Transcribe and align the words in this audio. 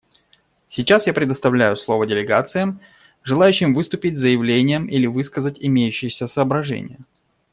Сейчас 0.67 1.05
я 1.05 1.13
предоставляю 1.13 1.77
слово 1.77 2.07
делегациям, 2.07 2.81
желающим 3.21 3.75
выступить 3.75 4.17
с 4.17 4.19
заявлением 4.19 4.87
или 4.87 5.05
высказать 5.05 5.57
имеющиеся 5.59 6.27
соображения. 6.27 6.97